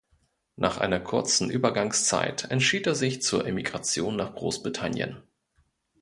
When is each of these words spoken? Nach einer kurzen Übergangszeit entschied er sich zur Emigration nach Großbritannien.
Nach 0.55 0.79
einer 0.79 0.99
kurzen 0.99 1.51
Übergangszeit 1.51 2.49
entschied 2.49 2.87
er 2.87 2.95
sich 2.95 3.21
zur 3.21 3.45
Emigration 3.45 4.15
nach 4.15 4.33
Großbritannien. 4.33 5.21